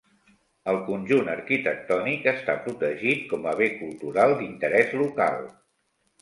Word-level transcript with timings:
El 0.71 0.77
conjunt 0.85 1.27
arquitectònic 1.33 2.25
està 2.31 2.55
protegit 2.63 3.21
com 3.35 3.45
a 3.53 3.55
bé 3.61 3.69
cultural 3.83 4.35
d'interès 4.41 4.97
local. 5.05 5.47